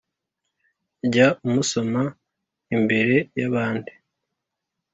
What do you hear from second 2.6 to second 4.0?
imbere y’abandi